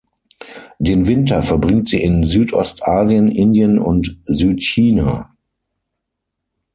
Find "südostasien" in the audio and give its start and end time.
2.25-3.27